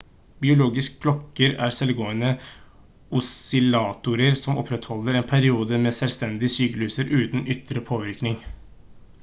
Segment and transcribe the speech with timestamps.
[0.43, 2.31] biologiske klokker er selvgående
[3.19, 8.41] oscillatorer som opprettholder en periode med selvstendige sykluser uten ytre påvirkning